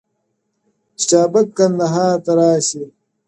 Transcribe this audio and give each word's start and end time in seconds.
چي 0.97 1.05
چابک 1.09 1.47
کندهار 1.57 2.17
ته 2.25 2.31
راسي 2.37 2.83